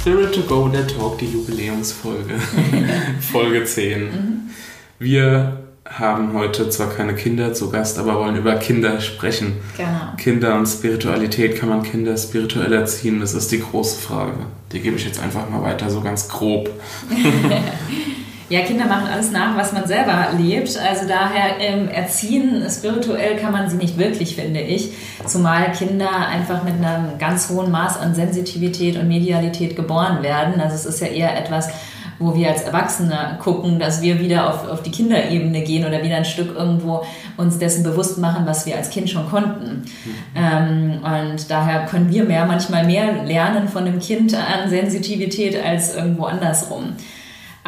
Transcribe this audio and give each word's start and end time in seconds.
Spirit 0.00 0.32
to 0.34 0.42
Go, 0.42 0.68
der 0.68 0.86
Talk, 0.86 1.18
die 1.18 1.26
Jubiläumsfolge, 1.26 2.34
Folge 3.32 3.64
10. 3.64 4.02
Mhm. 4.04 4.40
Wir 4.98 5.64
haben 5.84 6.34
heute 6.34 6.70
zwar 6.70 6.88
keine 6.90 7.14
Kinder 7.14 7.52
zu 7.52 7.70
Gast, 7.70 7.98
aber 7.98 8.14
wollen 8.14 8.36
über 8.36 8.54
Kinder 8.56 9.00
sprechen. 9.00 9.54
Genau. 9.76 10.14
Kinder 10.16 10.56
und 10.56 10.66
Spiritualität, 10.66 11.56
kann 11.56 11.68
man 11.68 11.82
Kinder 11.82 12.16
spirituell 12.16 12.72
erziehen? 12.72 13.20
Das 13.20 13.34
ist 13.34 13.50
die 13.50 13.60
große 13.60 14.00
Frage. 14.00 14.34
Die 14.72 14.80
gebe 14.80 14.96
ich 14.96 15.04
jetzt 15.04 15.20
einfach 15.20 15.50
mal 15.50 15.62
weiter, 15.62 15.90
so 15.90 16.00
ganz 16.00 16.28
grob. 16.28 16.70
Ja, 18.50 18.60
Kinder 18.60 18.86
machen 18.86 19.08
alles 19.12 19.30
nach, 19.30 19.56
was 19.58 19.72
man 19.72 19.86
selber 19.86 20.28
lebt. 20.38 20.78
Also 20.78 21.06
daher 21.06 21.60
ähm, 21.60 21.88
erziehen, 21.88 22.64
spirituell 22.70 23.36
kann 23.36 23.52
man 23.52 23.68
sie 23.68 23.76
nicht 23.76 23.98
wirklich, 23.98 24.36
finde 24.36 24.60
ich. 24.60 24.92
Zumal 25.26 25.72
Kinder 25.72 26.10
einfach 26.26 26.64
mit 26.64 26.74
einem 26.74 27.18
ganz 27.18 27.50
hohen 27.50 27.70
Maß 27.70 27.98
an 27.98 28.14
Sensitivität 28.14 28.96
und 28.96 29.06
Medialität 29.06 29.76
geboren 29.76 30.22
werden. 30.22 30.60
Also 30.62 30.76
es 30.76 30.86
ist 30.86 31.00
ja 31.00 31.08
eher 31.08 31.38
etwas, 31.38 31.68
wo 32.18 32.34
wir 32.34 32.48
als 32.48 32.62
Erwachsene 32.62 33.38
gucken, 33.42 33.78
dass 33.78 34.00
wir 34.00 34.18
wieder 34.18 34.48
auf, 34.48 34.66
auf 34.66 34.82
die 34.82 34.90
Kinderebene 34.90 35.62
gehen 35.62 35.86
oder 35.86 36.02
wieder 36.02 36.16
ein 36.16 36.24
Stück 36.24 36.56
irgendwo 36.56 37.04
uns 37.36 37.58
dessen 37.58 37.84
bewusst 37.84 38.16
machen, 38.16 38.46
was 38.46 38.64
wir 38.64 38.76
als 38.76 38.88
Kind 38.88 39.10
schon 39.10 39.28
konnten. 39.28 39.84
Mhm. 39.84 40.14
Ähm, 40.34 41.00
und 41.02 41.50
daher 41.50 41.84
können 41.84 42.10
wir 42.10 42.24
mehr, 42.24 42.46
manchmal 42.46 42.86
mehr 42.86 43.24
lernen 43.24 43.68
von 43.68 43.84
dem 43.84 44.00
Kind 44.00 44.34
an 44.34 44.70
Sensitivität 44.70 45.62
als 45.62 45.94
irgendwo 45.94 46.24
andersrum. 46.24 46.94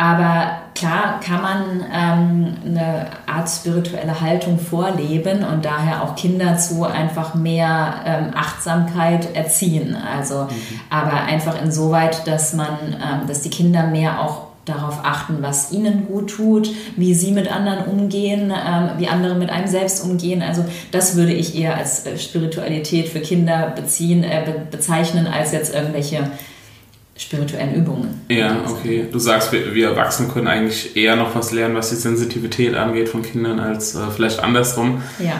Aber 0.00 0.52
klar 0.74 1.20
kann 1.20 1.42
man 1.42 1.84
ähm, 1.92 2.56
eine 2.64 3.06
Art 3.26 3.50
spirituelle 3.50 4.18
Haltung 4.18 4.58
vorleben 4.58 5.44
und 5.44 5.66
daher 5.66 6.02
auch 6.02 6.16
Kinder 6.16 6.56
zu 6.56 6.84
einfach 6.84 7.34
mehr 7.34 7.96
ähm, 8.06 8.30
Achtsamkeit 8.34 9.36
erziehen. 9.36 9.94
Also, 9.94 10.44
mhm. 10.44 10.80
aber 10.88 11.12
einfach 11.24 11.60
insoweit, 11.62 12.26
dass 12.26 12.54
man, 12.54 12.78
ähm, 12.94 13.28
dass 13.28 13.42
die 13.42 13.50
Kinder 13.50 13.88
mehr 13.88 14.22
auch 14.22 14.46
darauf 14.64 15.00
achten, 15.02 15.42
was 15.42 15.70
ihnen 15.70 16.06
gut 16.06 16.30
tut, 16.30 16.70
wie 16.96 17.12
sie 17.12 17.32
mit 17.32 17.52
anderen 17.52 17.84
umgehen, 17.84 18.50
ähm, 18.50 18.90
wie 18.96 19.08
andere 19.08 19.34
mit 19.34 19.50
einem 19.50 19.66
selbst 19.66 20.02
umgehen. 20.02 20.40
Also 20.40 20.64
das 20.92 21.14
würde 21.16 21.34
ich 21.34 21.58
eher 21.58 21.76
als 21.76 22.06
äh, 22.06 22.16
Spiritualität 22.16 23.10
für 23.10 23.20
Kinder 23.20 23.70
beziehen, 23.76 24.24
äh, 24.24 24.44
be 24.46 24.66
bezeichnen, 24.70 25.26
als 25.26 25.52
jetzt 25.52 25.74
irgendwelche 25.74 26.30
spirituellen 27.20 27.74
Übungen. 27.74 28.22
Ja, 28.30 28.56
okay. 28.66 29.06
Du 29.10 29.18
sagst, 29.18 29.52
wir, 29.52 29.74
wir 29.74 29.90
Erwachsene 29.90 30.28
können 30.28 30.48
eigentlich 30.48 30.96
eher 30.96 31.16
noch 31.16 31.34
was 31.34 31.52
lernen, 31.52 31.74
was 31.74 31.90
die 31.90 31.96
Sensitivität 31.96 32.74
angeht 32.74 33.10
von 33.10 33.22
Kindern, 33.22 33.60
als 33.60 33.94
äh, 33.94 34.10
vielleicht 34.14 34.40
andersrum. 34.40 35.02
Ja. 35.18 35.34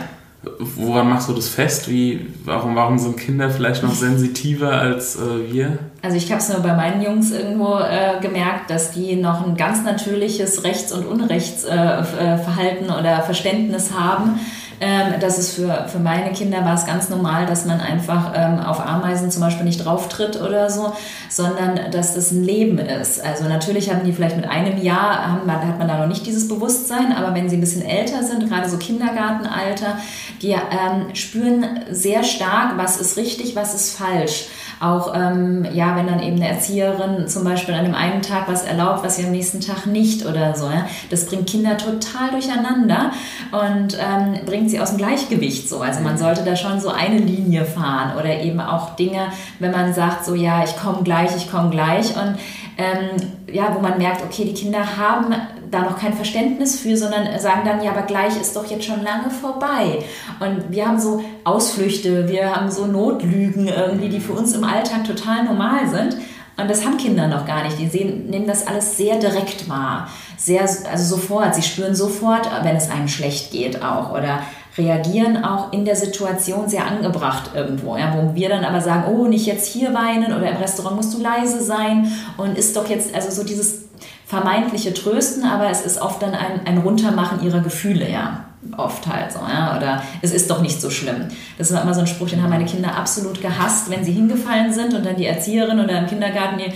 Woran 0.58 1.08
machst 1.08 1.28
du 1.28 1.34
das 1.34 1.48
fest? 1.48 1.91
Wie, 1.91 2.27
warum, 2.45 2.75
warum 2.75 2.98
sind 2.98 3.19
Kinder 3.19 3.51
vielleicht 3.51 3.83
noch 3.83 3.95
sensitiver 3.95 4.73
als 4.73 5.17
äh, 5.17 5.52
wir? 5.52 5.79
Also 6.02 6.17
ich 6.17 6.30
habe 6.30 6.41
es 6.41 6.48
nur 6.51 6.61
bei 6.61 6.74
meinen 6.74 7.02
Jungs 7.02 7.30
irgendwo 7.30 7.79
äh, 7.79 8.20
gemerkt, 8.23 8.70
dass 8.70 8.92
die 8.92 9.17
noch 9.17 9.47
ein 9.47 9.57
ganz 9.57 9.83
natürliches 9.83 10.64
Rechts- 10.64 10.92
und 10.92 11.07
Unrechtsverhalten 11.07 12.89
äh, 12.89 12.89
äh 12.89 12.98
oder 12.98 13.23
Verständnis 13.23 13.92
haben 13.92 14.39
ähm, 14.80 15.20
das 15.20 15.39
ist 15.39 15.55
für, 15.55 15.86
für 15.89 15.98
meine 15.98 16.33
Kinder 16.33 16.64
war 16.64 16.74
es 16.74 16.86
ganz 16.86 17.11
normal, 17.11 17.45
dass 17.45 17.67
man 17.67 17.80
einfach 17.80 18.33
ähm, 18.35 18.61
auf 18.61 18.80
Ameisen 18.80 19.30
zum 19.30 19.42
Beispiel 19.42 19.64
nicht 19.67 19.85
drauf 19.85 20.08
tritt 20.08 20.41
oder 20.41 20.70
so, 20.70 20.95
sondern 21.29 21.91
dass 21.91 22.14
das 22.14 22.30
ein 22.30 22.42
Leben 22.42 22.79
ist. 22.79 23.23
Also 23.23 23.45
natürlich 23.45 23.92
haben 23.92 24.05
die 24.05 24.13
vielleicht 24.13 24.36
mit 24.36 24.48
einem 24.48 24.83
Jahr, 24.83 25.27
haben, 25.27 25.51
hat 25.52 25.79
man 25.79 25.86
da 25.86 25.98
noch 25.98 26.07
nicht 26.07 26.24
dieses 26.24 26.48
Bewusstsein, 26.48 27.13
aber 27.13 27.35
wenn 27.35 27.51
sie 27.51 27.58
ein 27.58 27.61
bisschen 27.61 27.85
älter 27.85 28.23
sind, 28.23 28.48
gerade 28.48 28.70
so 28.70 28.79
Kindergartenalter, 28.79 29.98
die 30.41 30.52
ähm, 30.52 31.14
spüren 31.14 31.80
sehr 31.91 32.24
stark, 32.24 32.79
was 32.79 32.98
ist 32.98 33.18
richtig, 33.18 33.57
was 33.57 33.74
ist 33.74 33.98
falsch. 33.98 34.47
Auch 34.80 35.14
ähm, 35.14 35.67
ja, 35.74 35.95
wenn 35.95 36.07
dann 36.07 36.23
eben 36.23 36.36
eine 36.36 36.48
Erzieherin 36.48 37.29
zum 37.29 37.45
Beispiel 37.45 37.74
an 37.74 37.85
dem 37.85 37.95
einen 37.95 38.23
Tag 38.23 38.48
was 38.48 38.62
erlaubt, 38.62 39.05
was 39.05 39.17
sie 39.17 39.27
am 39.27 39.30
nächsten 39.30 39.61
Tag 39.61 39.85
nicht 39.85 40.24
oder 40.24 40.57
so. 40.57 40.70
Ja? 40.70 40.86
Das 41.11 41.27
bringt 41.27 41.47
Kinder 41.47 41.77
total 41.77 42.30
durcheinander 42.30 43.12
und 43.52 43.98
ähm, 44.01 44.47
bringt 44.47 44.70
sie 44.70 44.81
aus 44.81 44.91
dem 44.91 44.98
Gleichgewicht 44.98 45.69
so. 45.69 45.81
Also 45.81 46.01
man 46.01 46.19
sollte 46.19 46.42
da 46.45 46.57
schon 46.57 46.81
so 46.81 46.89
eine 46.89 47.19
Linie 47.19 47.64
fahren 47.64 48.17
oder 48.19 48.41
eben 48.41 48.61
auch 48.61 48.97
Dinge, 48.97 49.29
wenn 49.58 49.70
man 49.70 49.92
sagt 49.92 50.25
so, 50.25 50.35
ja, 50.35 50.64
ich 50.64 50.77
komme 50.77 51.03
gleich, 51.03 51.35
ich 51.36 51.51
komme 51.51 51.70
gleich 51.70 52.17
und 52.17 52.36
ähm, 52.79 53.30
ja, 53.53 53.75
wo 53.75 53.80
man 53.80 53.98
merkt, 53.98 54.23
okay, 54.23 54.45
die 54.45 54.55
Kinder 54.55 54.97
haben 54.97 55.35
da 55.70 55.83
noch 55.83 55.98
kein 55.98 56.14
Verständnis 56.14 56.80
für, 56.80 56.97
sondern 56.97 57.39
sagen 57.39 57.61
dann, 57.64 57.83
ja, 57.83 57.91
aber 57.92 58.03
gleich 58.03 58.41
ist 58.41 58.57
doch 58.57 58.67
jetzt 58.67 58.85
schon 58.85 59.03
lange 59.03 59.30
vorbei. 59.30 60.03
Und 60.41 60.70
wir 60.70 60.86
haben 60.86 60.98
so 60.98 61.23
Ausflüchte, 61.45 62.29
wir 62.29 62.57
haben 62.57 62.70
so 62.70 62.86
Notlügen 62.86 63.69
irgendwie, 63.69 64.09
die 64.09 64.20
für 64.20 64.33
uns 64.33 64.55
im 64.55 64.64
Alltag 64.64 65.05
total 65.05 65.45
normal 65.45 65.89
sind. 65.89 66.17
Und 66.57 66.69
das 66.69 66.85
haben 66.85 66.97
Kinder 66.98 67.27
noch 67.29 67.47
gar 67.47 67.64
nicht. 67.64 67.79
Die 67.79 67.89
sehen, 67.89 68.29
nehmen 68.29 68.47
das 68.47 68.67
alles 68.67 68.97
sehr 68.97 69.19
direkt 69.19 69.69
wahr. 69.69 70.09
Sehr, 70.36 70.63
also 70.63 71.17
sofort. 71.17 71.55
Sie 71.55 71.63
spüren 71.63 71.95
sofort, 71.95 72.48
wenn 72.63 72.77
es 72.77 72.91
einem 72.91 73.09
schlecht 73.09 73.51
geht 73.51 73.83
auch. 73.83 74.13
Oder 74.13 74.41
reagieren 74.79 75.45
auch 75.45 75.73
in 75.73 75.85
der 75.85 75.97
Situation 75.97 76.69
sehr 76.69 76.86
angebracht 76.86 77.51
irgendwo. 77.55 77.97
Ja, 77.97 78.14
wo 78.17 78.35
wir 78.35 78.48
dann 78.48 78.64
aber 78.64 78.81
sagen, 78.81 79.13
oh, 79.13 79.27
nicht 79.27 79.47
jetzt 79.47 79.67
hier 79.67 79.92
weinen 79.95 80.33
oder 80.35 80.51
im 80.51 80.57
Restaurant 80.57 80.97
musst 80.97 81.14
du 81.14 81.20
leise 81.20 81.63
sein 81.63 82.11
und 82.36 82.57
ist 82.57 82.77
doch 82.77 82.89
jetzt, 82.89 83.14
also 83.14 83.30
so 83.30 83.45
dieses 83.45 83.83
vermeintliche 84.27 84.95
Trösten, 84.95 85.45
aber 85.45 85.70
es 85.70 85.80
ist 85.80 86.01
oft 86.01 86.23
dann 86.23 86.35
ein, 86.35 86.64
ein 86.64 86.79
Runtermachen 86.79 87.42
ihrer 87.42 87.61
Gefühle, 87.61 88.09
ja. 88.09 88.45
Oft 88.77 89.07
halt 89.07 89.33
so, 89.33 89.41
ja. 89.41 89.77
Oder 89.77 90.03
es 90.23 90.33
ist 90.33 90.51
doch 90.51 90.63
nicht 90.63 90.80
so 90.80 90.89
schlimm. 90.89 91.29
Das 91.59 91.73
war 91.73 91.83
immer 91.83 91.95
so 91.95 92.01
ein 92.01 92.07
Spruch, 92.07 92.29
den 92.29 92.42
haben 92.42 92.51
meine 92.51 92.67
Kinder 92.67 92.95
absolut 92.95 93.41
gehasst, 93.41 93.91
wenn 93.91 94.05
sie 94.05 94.13
hingefallen 94.13 94.73
sind 94.73 94.95
und 94.95 95.05
dann 95.05 95.17
die 95.17 95.27
Erzieherin 95.27 95.80
oder 95.80 95.98
im 95.98 96.07
Kindergarten 96.07 96.59
die, 96.59 96.73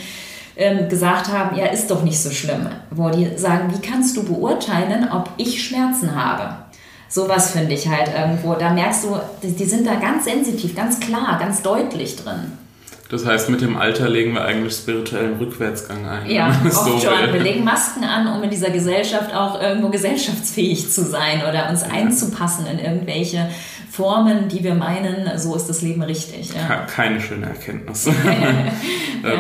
ähm, 0.57 0.89
gesagt 0.89 1.29
haben, 1.29 1.57
ja, 1.57 1.67
ist 1.67 1.91
doch 1.91 2.03
nicht 2.03 2.21
so 2.21 2.31
schlimm. 2.31 2.67
Wo 2.91 3.11
die 3.11 3.37
sagen, 3.37 3.73
wie 3.75 3.87
kannst 3.87 4.17
du 4.17 4.25
beurteilen, 4.25 5.09
ob 5.13 5.31
ich 5.37 5.65
Schmerzen 5.65 6.15
habe? 6.17 6.64
Sowas 7.15 7.53
finde 7.53 7.75
ich 7.75 7.87
halt 7.87 8.11
irgendwo. 8.13 8.55
Da 8.55 8.71
merkst 8.71 9.05
du, 9.05 9.17
die, 9.41 9.53
die 9.53 9.67
sind 9.67 9.87
da 9.87 9.95
ganz 9.95 10.25
sensitiv, 10.25 10.75
ganz 10.75 10.99
klar, 10.99 11.39
ganz 11.39 11.63
deutlich 11.63 12.17
drin. 12.17 12.59
Das 13.09 13.25
heißt, 13.25 13.51
mit 13.51 13.61
dem 13.61 13.77
Alter 13.77 14.09
legen 14.09 14.33
wir 14.33 14.45
eigentlich 14.45 14.75
spirituellen 14.75 15.37
Rückwärtsgang 15.37 16.09
ein. 16.09 16.29
Ja, 16.29 16.49
oft 16.65 16.75
so, 16.75 16.99
schon. 16.99 17.33
Wir 17.33 17.41
legen 17.41 17.63
Masken 17.63 18.03
an, 18.03 18.27
um 18.27 18.43
in 18.43 18.51
dieser 18.51 18.71
Gesellschaft 18.71 19.33
auch 19.33 19.63
irgendwo 19.63 19.91
gesellschaftsfähig 19.91 20.91
zu 20.91 21.05
sein 21.05 21.43
oder 21.49 21.71
uns 21.71 21.85
einzupassen 21.85 22.67
in 22.67 22.81
irgendwelche 22.81 23.49
Formen, 23.93 24.49
die 24.49 24.65
wir 24.65 24.75
meinen, 24.75 25.39
so 25.39 25.55
ist 25.55 25.69
das 25.69 25.83
Leben 25.83 26.03
richtig. 26.03 26.51
Ja. 26.53 26.79
Keine 26.87 27.21
schöne 27.21 27.47
Erkenntnis. 27.47 28.07
ähm, 28.27 29.23
ja. 29.23 29.31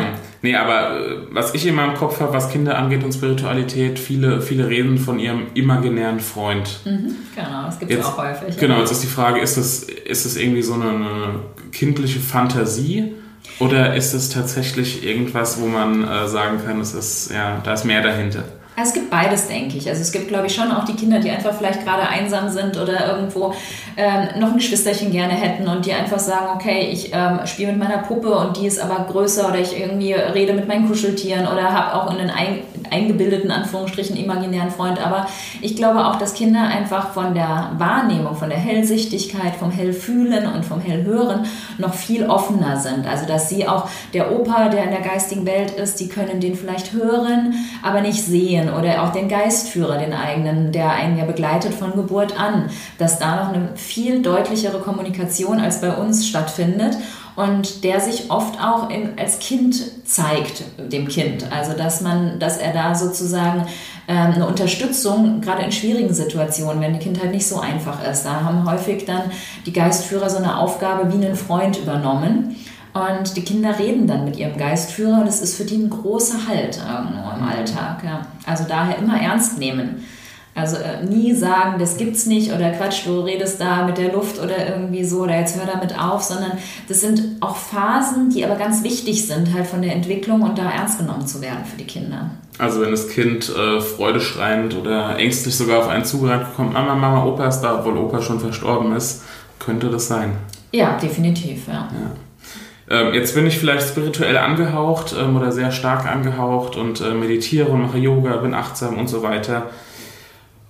Nee, 0.45 0.57
aber 0.57 1.01
äh, 1.01 1.17
was 1.31 1.55
ich 1.55 1.67
in 1.67 1.75
meinem 1.75 1.95
Kopf 1.95 2.21
habe, 2.21 2.35
was 2.35 2.51
Kinder 2.51 2.77
angeht 2.77 3.03
und 3.03 3.15
Spiritualität, 3.15 3.99
viele, 3.99 4.43
viele 4.43 4.69
reden 4.69 4.99
von 4.99 5.19
ihrem 5.19 5.47
imaginären 5.55 6.21
Freund. 6.21 6.81
Mhm, 6.85 7.17
genau, 7.35 7.63
das 7.65 7.79
gibt 7.79 7.91
es 7.91 8.05
auch 8.05 8.19
häufig. 8.19 8.55
Genau, 8.59 8.79
jetzt 8.81 8.93
ist 8.93 9.03
die 9.03 9.07
Frage, 9.07 9.41
ist 9.41 9.57
das, 9.57 9.85
ist 9.85 10.27
das 10.27 10.37
irgendwie 10.37 10.61
so 10.61 10.75
eine, 10.75 10.91
eine 10.91 11.41
kindliche 11.73 12.21
Fantasie? 12.21 13.15
Oder 13.59 13.95
ist 13.95 14.13
es 14.13 14.29
tatsächlich 14.29 15.03
irgendwas, 15.03 15.59
wo 15.63 15.65
man 15.65 16.07
äh, 16.07 16.29
sagen 16.29 16.61
kann, 16.63 16.79
es 16.79 16.93
ist, 16.93 17.33
ja, 17.33 17.63
da 17.65 17.73
ist 17.73 17.87
mehr 17.87 18.03
dahinter? 18.03 18.45
Also 18.77 18.89
es 18.89 18.95
gibt 18.95 19.11
beides, 19.11 19.47
denke 19.47 19.79
ich. 19.79 19.89
Also 19.89 20.03
es 20.03 20.13
gibt, 20.13 20.29
glaube 20.29 20.49
ich, 20.49 20.55
schon 20.55 20.71
auch 20.73 20.85
die 20.85 20.95
Kinder, 20.95 21.21
die 21.21 21.31
einfach 21.31 21.57
vielleicht 21.57 21.85
gerade 21.85 22.09
einsam 22.09 22.51
sind 22.51 22.77
oder 22.77 23.17
irgendwo 23.17 23.55
ähm, 23.97 24.41
noch 24.41 24.49
ein 24.49 24.57
Geschwisterchen 24.57 25.11
gerne 25.13 25.35
hätten 25.35 25.69
und 25.69 25.87
die 25.87 25.93
einfach 25.93 26.19
sagen, 26.19 26.47
okay, 26.55 26.89
ich 26.91 27.11
ähm, 27.13 27.41
spiele 27.47 27.73
mit 27.73 27.81
meiner 27.81 27.99
Puppe 27.99 28.35
und 28.35 28.57
die 28.57 28.67
ist 28.67 28.81
aber 28.81 29.07
größer 29.11 29.49
oder 29.49 29.61
ich 29.61 29.79
irgendwie 29.79 30.13
rede 30.13 30.53
mit 30.53 30.67
meinen 30.67 30.89
Kuscheltieren 30.89 31.47
oder 31.47 31.73
habe 31.73 31.95
auch 31.95 32.11
einen 32.11 32.31
ein, 32.31 32.61
eingebildeten, 32.91 33.51
Anführungsstrichen, 33.51 34.17
imaginären 34.17 34.71
Freund. 34.71 35.05
Aber 35.05 35.27
ich 35.61 35.77
glaube 35.77 36.07
auch, 36.07 36.17
dass 36.17 36.35
Kinder 36.35 36.63
einfach 36.63 37.13
von 37.13 37.35
der 37.35 37.73
Wahrnehmung, 37.79 38.35
von 38.37 38.49
der 38.49 38.59
Hellsichtigkeit, 38.59 39.55
vom 39.57 39.71
Hellfühlen 39.71 40.47
und 40.53 40.65
vom 40.65 40.81
Hellhören 40.81 41.47
noch 41.79 41.95
viel 41.95 42.27
offener 42.27 42.77
sind. 42.77 43.07
Also 43.07 43.27
dass 43.27 43.49
sie 43.49 43.69
auch 43.69 43.89
der 44.13 44.33
Opa, 44.33 44.69
der 44.69 44.85
in 44.85 44.91
der 44.91 45.01
geistigen 45.01 45.47
Welt 45.47 45.73
ist, 45.73 46.01
die 46.01 46.09
können 46.09 46.41
den 46.41 46.57
vielleicht 46.57 46.93
hören, 46.93 47.55
aber 47.83 48.01
nicht 48.01 48.23
sehen 48.23 48.73
oder 48.73 49.03
auch 49.03 49.13
den 49.13 49.29
Geistführer, 49.29 49.99
den 49.99 50.13
eigenen, 50.13 50.73
der 50.73 50.91
einen 50.91 51.19
ja 51.19 51.25
begleitet 51.25 51.75
von 51.75 51.93
Geburt 51.93 52.39
an, 52.39 52.71
dass 52.99 53.19
da 53.19 53.37
noch 53.37 53.55
eine 53.55 53.69
viel 53.85 54.23
deutlichere 54.23 54.81
Kommunikation 54.81 55.61
als 55.61 55.81
bei 55.81 55.95
uns 55.95 56.27
stattfindet 56.27 56.97
und 57.37 57.83
der 57.83 58.01
sich 58.01 58.31
oft 58.31 58.61
auch 58.61 58.91
in, 58.91 59.19
als 59.19 59.39
Kind 59.39 59.77
zeigt, 60.07 60.65
dem 60.79 61.09
Kind. 61.09 61.47
Also 61.53 61.77
dass 61.77 62.01
man, 62.01 62.39
dass 62.39 62.59
er 62.59 62.73
da 62.73 62.95
sozusagen 62.95 63.67
ähm, 64.07 64.33
eine 64.35 64.47
Unterstützung, 64.47 65.41
gerade 65.41 65.63
in 65.63 65.73
schwierigen 65.73 66.15
Situationen, 66.15 66.81
wenn 66.81 66.93
die 66.93 67.01
Kindheit 67.01 67.33
nicht 67.33 67.47
so 67.47 67.59
einfach 67.59 68.05
ist. 68.07 68.25
Da 68.25 68.43
haben 68.43 68.71
häufig 68.71 69.05
dann 69.05 69.23
die 69.67 69.73
Geistführer 69.73 70.31
so 70.31 70.37
eine 70.37 70.59
Aufgabe 70.59 71.13
wie 71.13 71.25
einen 71.25 71.37
Freund 71.37 71.79
übernommen. 71.79 72.57
Und 72.93 73.37
die 73.37 73.43
Kinder 73.43 73.77
reden 73.77 74.07
dann 74.07 74.25
mit 74.25 74.37
ihrem 74.37 74.57
Geistführer 74.57 75.21
und 75.21 75.27
es 75.27 75.41
ist 75.41 75.57
für 75.57 75.65
die 75.65 75.79
ein 75.79 75.91
großer 75.91 76.47
Halt 76.47 76.79
irgendwo 76.79 77.37
im 77.37 77.43
Alltag. 77.43 78.05
Ja. 78.05 78.23
Also 78.47 78.65
daher 78.69 78.99
immer 78.99 79.21
ernst 79.21 79.59
nehmen. 79.59 80.05
Also 80.57 80.77
äh, 80.77 81.05
nie 81.05 81.35
sagen, 81.35 81.81
das 81.81 81.97
gibt's 81.97 82.27
nicht 82.27 82.53
oder 82.53 82.71
Quatsch, 82.71 83.07
du 83.07 83.21
redest 83.21 83.61
da 83.61 83.85
mit 83.85 83.99
der 83.99 84.13
Luft 84.13 84.41
oder 84.41 84.69
irgendwie 84.69 85.05
so 85.05 85.23
oder 85.23 85.37
jetzt 85.37 85.57
hör 85.57 85.67
damit 85.67 85.99
auf, 85.99 86.23
sondern 86.23 86.53
das 86.87 87.01
sind 87.01 87.23
auch 87.41 87.57
Phasen, 87.57 88.31
die 88.31 88.45
aber 88.45 88.55
ganz 88.55 88.85
wichtig 88.85 89.27
sind 89.27 89.53
halt 89.53 89.67
von 89.67 89.83
der 89.83 89.93
Entwicklung 89.93 90.43
und 90.43 90.57
da 90.57 90.71
ernst 90.71 90.99
genommen 90.99 91.27
zu 91.27 91.43
werden 91.43 91.65
für 91.65 91.77
die 91.77 91.87
Kinder. 91.87 92.31
Also 92.59 92.81
wenn 92.81 92.93
das 92.93 93.09
Kind 93.09 93.51
äh, 93.51 93.81
freudeschreiend 93.81 94.77
oder 94.77 95.19
ängstlich 95.19 95.57
sogar 95.57 95.81
auf 95.81 95.89
einen 95.89 96.05
zugerannt 96.05 96.47
kommt, 96.55 96.73
Mama, 96.73 96.95
Mama, 96.95 97.25
Opa 97.25 97.49
ist 97.49 97.61
da, 97.61 97.81
obwohl 97.81 97.99
Opa 97.99 98.23
schon 98.23 98.39
verstorben 98.39 98.95
ist, 98.95 99.25
könnte 99.59 99.91
das 99.91 100.07
sein. 100.07 100.37
Ja, 100.71 100.97
definitiv, 100.97 101.67
ja. 101.67 101.89
ja. 101.91 102.11
Ähm, 103.01 103.15
jetzt 103.15 103.35
bin 103.35 103.45
ich 103.47 103.59
vielleicht 103.59 103.89
spirituell 103.89 104.37
angehaucht 104.37 105.17
ähm, 105.19 105.37
oder 105.37 105.51
sehr 105.51 105.73
stark 105.73 106.07
angehaucht 106.07 106.77
und 106.77 107.01
äh, 107.01 107.13
meditiere 107.13 107.71
und 107.71 107.83
mache 107.83 107.99
Yoga, 107.99 108.37
bin 108.37 108.55
achtsam 108.55 108.99
und 108.99 109.09
so 109.09 109.25
weiter 109.25 109.71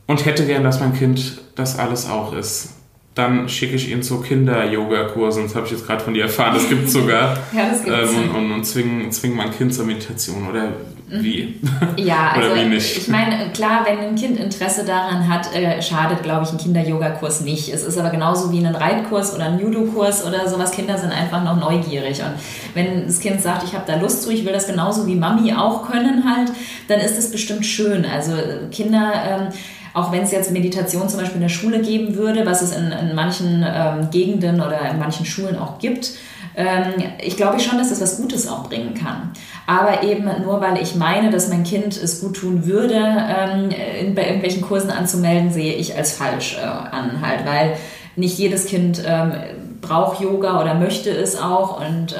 und 0.06 0.24
hätte 0.24 0.46
gern, 0.46 0.64
dass 0.64 0.80
mein 0.80 0.94
Kind 0.94 1.40
das 1.54 1.78
alles 1.78 2.08
auch 2.08 2.32
ist. 2.32 2.74
Dann 3.14 3.48
schicke 3.48 3.76
ich 3.76 3.90
ihn 3.92 4.02
zu 4.02 4.20
Kinder-Yoga-Kursen. 4.20 5.44
Das 5.44 5.54
habe 5.54 5.66
ich 5.66 5.72
jetzt 5.72 5.86
gerade 5.86 6.02
von 6.02 6.14
dir 6.14 6.24
erfahren. 6.24 6.54
Das 6.54 6.68
gibt 6.68 6.86
es 6.86 6.92
sogar. 6.92 7.38
ja, 7.52 7.68
das 7.70 7.84
gibt's. 7.84 8.10
Ähm, 8.10 8.30
und, 8.30 8.36
und, 8.36 8.52
und 8.52 8.64
zwingen, 8.64 9.12
zwingen 9.12 9.36
mein 9.36 9.52
Kind 9.52 9.72
zur 9.72 9.86
Meditation. 9.86 10.48
Oder 10.48 10.72
wie? 11.08 11.60
Ja, 11.96 12.32
also 12.34 12.56
ich 12.56 13.06
meine, 13.06 13.50
klar, 13.52 13.86
wenn 13.86 13.98
ein 13.98 14.16
Kind 14.16 14.36
Interesse 14.36 14.84
daran 14.84 15.28
hat, 15.28 15.54
äh, 15.54 15.80
schadet, 15.80 16.24
glaube 16.24 16.44
ich, 16.44 16.50
ein 16.50 16.58
Kinder-Yoga-Kurs 16.58 17.42
nicht. 17.42 17.72
Es 17.72 17.84
ist 17.84 17.96
aber 17.98 18.10
genauso 18.10 18.50
wie 18.50 18.58
ein 18.58 18.74
Reitkurs 18.74 19.32
oder 19.32 19.44
ein 19.44 19.60
Judo-Kurs 19.60 20.26
oder 20.26 20.48
sowas. 20.48 20.72
Kinder 20.72 20.98
sind 20.98 21.12
einfach 21.12 21.44
noch 21.44 21.60
neugierig. 21.60 22.20
Und 22.20 22.32
wenn 22.74 23.06
das 23.06 23.20
Kind 23.20 23.40
sagt, 23.40 23.62
ich 23.62 23.74
habe 23.74 23.84
da 23.86 23.94
Lust 23.94 24.24
zu, 24.24 24.30
ich 24.30 24.44
will 24.44 24.52
das 24.52 24.66
genauso 24.66 25.06
wie 25.06 25.14
Mami 25.14 25.54
auch 25.54 25.88
können 25.88 26.24
halt, 26.28 26.50
dann 26.88 26.98
ist 26.98 27.16
es 27.16 27.30
bestimmt 27.30 27.64
schön. 27.64 28.04
Also 28.04 28.32
Kinder... 28.72 29.12
Ähm, 29.24 29.48
auch 29.94 30.10
wenn 30.12 30.22
es 30.22 30.32
jetzt 30.32 30.50
Meditation 30.50 31.08
zum 31.08 31.20
Beispiel 31.20 31.36
in 31.36 31.42
der 31.42 31.48
Schule 31.48 31.80
geben 31.80 32.16
würde, 32.16 32.44
was 32.44 32.62
es 32.62 32.76
in, 32.76 32.90
in 32.90 33.14
manchen 33.14 33.64
ähm, 33.66 34.10
Gegenden 34.10 34.60
oder 34.60 34.90
in 34.90 34.98
manchen 34.98 35.24
Schulen 35.24 35.56
auch 35.56 35.78
gibt, 35.78 36.10
ähm, 36.56 37.04
ich 37.20 37.36
glaube 37.36 37.60
schon, 37.60 37.78
dass 37.78 37.92
es 37.92 38.00
was 38.00 38.16
Gutes 38.16 38.48
auch 38.48 38.68
bringen 38.68 38.94
kann. 38.94 39.30
Aber 39.66 40.02
eben 40.02 40.28
nur 40.42 40.60
weil 40.60 40.82
ich 40.82 40.96
meine, 40.96 41.30
dass 41.30 41.48
mein 41.48 41.62
Kind 41.62 41.96
es 41.96 42.20
gut 42.20 42.36
tun 42.36 42.66
würde, 42.66 42.96
ähm, 42.96 44.14
bei 44.14 44.26
irgendwelchen 44.26 44.62
Kursen 44.62 44.90
anzumelden, 44.90 45.52
sehe 45.52 45.74
ich 45.74 45.96
als 45.96 46.12
falsch 46.12 46.58
äh, 46.58 46.66
an, 46.66 47.20
halt, 47.22 47.46
weil 47.46 47.76
nicht 48.16 48.36
jedes 48.36 48.66
Kind 48.66 49.02
ähm, 49.06 49.32
braucht 49.80 50.20
Yoga 50.20 50.60
oder 50.60 50.74
möchte 50.74 51.10
es 51.10 51.40
auch 51.40 51.80
und 51.80 52.14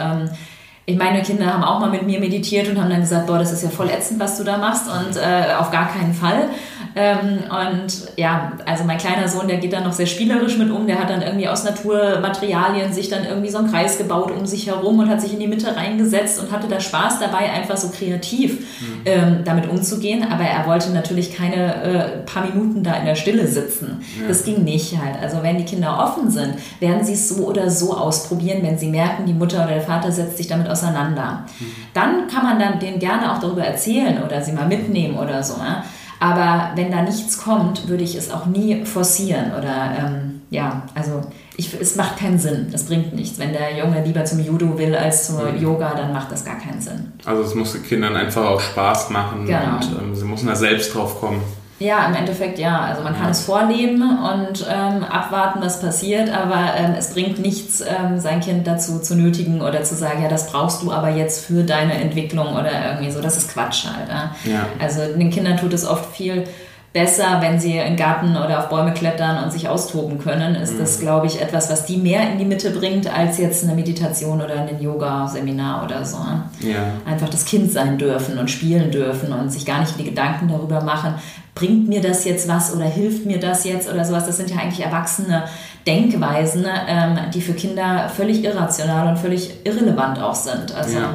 ich 0.86 0.98
meine 0.98 1.22
Kinder 1.22 1.46
haben 1.46 1.64
auch 1.64 1.80
mal 1.80 1.88
mit 1.88 2.02
mir 2.02 2.20
meditiert 2.20 2.68
und 2.68 2.78
haben 2.78 2.90
dann 2.90 3.00
gesagt, 3.00 3.26
boah, 3.26 3.38
das 3.38 3.52
ist 3.52 3.62
ja 3.62 3.70
voll 3.70 3.88
ätzend, 3.88 4.20
was 4.20 4.36
du 4.36 4.44
da 4.44 4.58
machst 4.58 4.86
und 4.86 5.16
äh, 5.16 5.54
auf 5.58 5.70
gar 5.70 5.88
keinen 5.88 6.12
Fall. 6.12 6.50
Ähm, 6.96 7.38
und 7.50 7.92
ja, 8.16 8.52
also 8.66 8.84
mein 8.84 8.98
kleiner 8.98 9.26
Sohn, 9.26 9.48
der 9.48 9.56
geht 9.56 9.72
dann 9.72 9.84
noch 9.84 9.92
sehr 9.92 10.06
spielerisch 10.06 10.56
mit 10.58 10.70
um. 10.70 10.86
Der 10.86 10.98
hat 10.98 11.10
dann 11.10 11.22
irgendwie 11.22 11.48
aus 11.48 11.64
Naturmaterialien 11.64 12.92
sich 12.92 13.08
dann 13.08 13.24
irgendwie 13.24 13.50
so 13.50 13.58
einen 13.58 13.70
Kreis 13.70 13.98
gebaut 13.98 14.30
um 14.30 14.46
sich 14.46 14.66
herum 14.66 14.98
und 15.00 15.08
hat 15.08 15.20
sich 15.20 15.32
in 15.32 15.40
die 15.40 15.48
Mitte 15.48 15.74
reingesetzt 15.76 16.40
und 16.40 16.52
hatte 16.52 16.68
da 16.68 16.80
Spaß 16.80 17.18
dabei, 17.18 17.50
einfach 17.50 17.76
so 17.76 17.88
kreativ 17.88 18.60
mhm. 18.60 19.00
ähm, 19.06 19.38
damit 19.44 19.68
umzugehen. 19.68 20.24
Aber 20.30 20.44
er 20.44 20.66
wollte 20.66 20.90
natürlich 20.90 21.34
keine 21.34 21.74
äh, 21.82 22.08
paar 22.24 22.44
Minuten 22.46 22.84
da 22.84 22.94
in 22.94 23.06
der 23.06 23.16
Stille 23.16 23.48
sitzen. 23.48 24.04
Ja. 24.20 24.28
Das 24.28 24.44
ging 24.44 24.62
nicht 24.62 24.96
halt. 24.96 25.20
Also 25.20 25.42
wenn 25.42 25.58
die 25.58 25.64
Kinder 25.64 25.98
offen 25.98 26.30
sind, 26.30 26.54
werden 26.78 27.04
sie 27.04 27.14
es 27.14 27.28
so 27.28 27.46
oder 27.46 27.70
so 27.70 27.96
ausprobieren, 27.96 28.58
wenn 28.62 28.78
sie 28.78 28.88
merken, 28.88 29.26
die 29.26 29.34
Mutter 29.34 29.64
oder 29.64 29.74
der 29.74 29.82
Vater 29.82 30.12
setzt 30.12 30.36
sich 30.36 30.46
damit 30.46 30.68
auseinander. 30.68 31.44
Mhm. 31.58 31.64
Dann 31.92 32.28
kann 32.28 32.44
man 32.44 32.58
dann 32.58 32.78
denen 32.78 33.00
gerne 33.00 33.32
auch 33.32 33.40
darüber 33.40 33.64
erzählen 33.64 34.22
oder 34.22 34.40
sie 34.42 34.52
mal 34.52 34.66
mitnehmen 34.66 35.18
oder 35.18 35.42
so. 35.42 35.56
Ne? 35.56 35.82
Aber 36.24 36.70
wenn 36.74 36.90
da 36.90 37.02
nichts 37.02 37.36
kommt, 37.36 37.86
würde 37.86 38.02
ich 38.02 38.14
es 38.14 38.30
auch 38.30 38.46
nie 38.46 38.86
forcieren 38.86 39.52
oder 39.52 39.92
ähm, 39.98 40.40
ja, 40.48 40.82
also 40.94 41.20
ich, 41.58 41.78
es 41.78 41.96
macht 41.96 42.16
keinen 42.16 42.38
Sinn. 42.38 42.68
Das 42.72 42.84
bringt 42.84 43.14
nichts. 43.14 43.38
Wenn 43.38 43.52
der 43.52 43.76
Junge 43.76 44.02
lieber 44.02 44.24
zum 44.24 44.42
Judo 44.42 44.78
will 44.78 44.94
als 44.94 45.26
zum 45.26 45.36
mhm. 45.36 45.60
Yoga, 45.60 45.92
dann 45.94 46.14
macht 46.14 46.32
das 46.32 46.42
gar 46.42 46.58
keinen 46.58 46.80
Sinn. 46.80 47.12
Also 47.26 47.42
es 47.42 47.54
muss 47.54 47.72
den 47.72 47.82
Kindern 47.82 48.16
einfach 48.16 48.42
auch 48.42 48.60
Spaß 48.60 49.10
machen 49.10 49.44
genau. 49.44 49.76
und 49.76 49.98
ähm, 50.00 50.14
sie 50.14 50.24
müssen 50.24 50.46
da 50.46 50.56
selbst 50.56 50.94
drauf 50.94 51.20
kommen. 51.20 51.42
Ja, 51.84 52.06
im 52.06 52.14
Endeffekt 52.14 52.58
ja. 52.58 52.80
Also 52.80 53.02
man 53.02 53.14
kann 53.14 53.24
ja. 53.24 53.30
es 53.30 53.42
vorleben 53.42 54.02
und 54.18 54.66
ähm, 54.68 55.04
abwarten, 55.04 55.60
was 55.62 55.80
passiert, 55.80 56.30
aber 56.30 56.74
ähm, 56.76 56.94
es 56.98 57.12
bringt 57.12 57.38
nichts, 57.38 57.82
ähm, 57.82 58.18
sein 58.18 58.40
Kind 58.40 58.66
dazu 58.66 58.98
zu 59.00 59.14
nötigen 59.14 59.60
oder 59.60 59.82
zu 59.82 59.94
sagen, 59.94 60.22
ja, 60.22 60.28
das 60.28 60.50
brauchst 60.50 60.82
du 60.82 60.92
aber 60.92 61.10
jetzt 61.10 61.44
für 61.44 61.62
deine 61.62 61.94
Entwicklung 61.94 62.54
oder 62.54 62.70
irgendwie 62.86 63.10
so. 63.10 63.20
Das 63.20 63.36
ist 63.36 63.52
Quatsch 63.52 63.84
halt. 63.86 64.08
Ja. 64.44 64.66
Also 64.78 65.00
den 65.14 65.30
Kindern 65.30 65.58
tut 65.58 65.72
es 65.72 65.86
oft 65.86 66.14
viel 66.16 66.44
besser, 66.94 67.38
wenn 67.40 67.58
sie 67.58 67.76
in 67.76 67.96
Garten 67.96 68.36
oder 68.36 68.60
auf 68.60 68.68
Bäume 68.68 68.94
klettern 68.94 69.42
und 69.42 69.52
sich 69.52 69.68
austoben 69.68 70.20
können, 70.20 70.54
ist 70.54 70.74
mhm. 70.74 70.78
das, 70.78 71.00
glaube 71.00 71.26
ich, 71.26 71.42
etwas, 71.42 71.68
was 71.68 71.86
die 71.86 71.96
mehr 71.96 72.30
in 72.30 72.38
die 72.38 72.44
Mitte 72.44 72.70
bringt, 72.70 73.12
als 73.12 73.36
jetzt 73.38 73.64
eine 73.64 73.74
Meditation 73.74 74.40
oder 74.40 74.54
ein 74.54 74.80
Yoga-Seminar 74.80 75.84
oder 75.84 76.04
so. 76.04 76.18
Ja. 76.60 76.92
Einfach 77.04 77.28
das 77.28 77.44
Kind 77.46 77.72
sein 77.72 77.98
dürfen 77.98 78.38
und 78.38 78.48
spielen 78.48 78.92
dürfen 78.92 79.32
und 79.32 79.50
sich 79.50 79.66
gar 79.66 79.80
nicht 79.80 79.98
die 79.98 80.04
Gedanken 80.04 80.46
darüber 80.48 80.82
machen, 80.82 81.14
bringt 81.56 81.88
mir 81.88 82.00
das 82.00 82.24
jetzt 82.24 82.48
was 82.48 82.72
oder 82.72 82.84
hilft 82.84 83.26
mir 83.26 83.40
das 83.40 83.64
jetzt 83.64 83.92
oder 83.92 84.04
sowas. 84.04 84.26
Das 84.26 84.36
sind 84.36 84.50
ja 84.50 84.58
eigentlich 84.58 84.84
erwachsene 84.86 85.42
Denkweisen, 85.88 86.64
ähm, 86.88 87.18
die 87.34 87.40
für 87.40 87.54
Kinder 87.54 88.08
völlig 88.08 88.44
irrational 88.44 89.08
und 89.08 89.18
völlig 89.18 89.50
irrelevant 89.64 90.20
auch 90.20 90.36
sind. 90.36 90.72
Also 90.72 90.98
ja. 90.98 91.14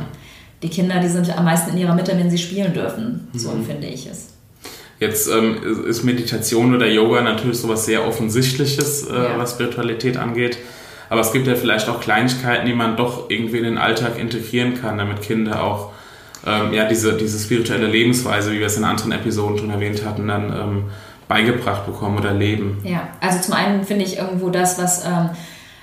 die 0.61 0.69
Kinder, 0.69 0.99
die 0.99 1.07
sind 1.07 1.37
am 1.37 1.45
meisten 1.45 1.71
in 1.71 1.77
ihrer 1.77 1.95
Mitte, 1.95 2.17
wenn 2.17 2.29
sie 2.29 2.37
spielen 2.37 2.73
dürfen. 2.73 3.29
So 3.33 3.51
mhm. 3.51 3.59
empfinde 3.59 3.87
ich 3.87 4.05
es. 4.07 4.38
Jetzt 4.99 5.29
ähm, 5.29 5.85
ist 5.87 6.03
Meditation 6.03 6.75
oder 6.75 6.85
Yoga 6.87 7.21
natürlich 7.21 7.59
sowas 7.59 7.85
sehr 7.85 8.05
Offensichtliches, 8.05 9.07
äh, 9.07 9.13
ja. 9.15 9.37
was 9.37 9.51
Spiritualität 9.51 10.17
angeht. 10.17 10.57
Aber 11.09 11.21
es 11.21 11.31
gibt 11.31 11.47
ja 11.47 11.55
vielleicht 11.55 11.89
auch 11.89 12.01
Kleinigkeiten, 12.01 12.65
die 12.65 12.73
man 12.73 12.97
doch 12.97 13.29
irgendwie 13.29 13.57
in 13.57 13.63
den 13.63 13.77
Alltag 13.77 14.19
integrieren 14.19 14.79
kann, 14.79 14.97
damit 14.97 15.21
Kinder 15.21 15.63
auch 15.63 15.91
ähm, 16.45 16.73
ja, 16.73 16.85
diese, 16.85 17.17
diese 17.17 17.39
spirituelle 17.39 17.87
Lebensweise, 17.87 18.51
wie 18.51 18.59
wir 18.59 18.67
es 18.67 18.77
in 18.77 18.83
anderen 18.83 19.11
Episoden 19.11 19.57
schon 19.57 19.69
erwähnt 19.69 20.05
hatten, 20.05 20.27
dann 20.27 20.53
ähm, 20.53 20.83
beigebracht 21.27 21.85
bekommen 21.85 22.17
oder 22.17 22.33
leben. 22.33 22.79
Ja, 22.83 23.09
also 23.21 23.39
zum 23.39 23.53
einen 23.53 23.85
finde 23.85 24.05
ich 24.05 24.17
irgendwo 24.17 24.49
das, 24.49 24.77
was 24.77 25.05
ähm, 25.05 25.29